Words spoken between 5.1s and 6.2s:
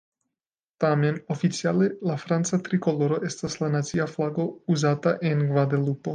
en Gvadelupo.